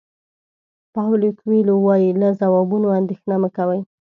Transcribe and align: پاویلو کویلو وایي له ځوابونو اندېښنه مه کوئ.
پاویلو 0.93 1.29
کویلو 1.39 1.73
وایي 1.85 2.09
له 2.21 2.27
ځوابونو 2.39 2.87
اندېښنه 2.99 3.35
مه 3.41 3.49
کوئ. 3.57 3.81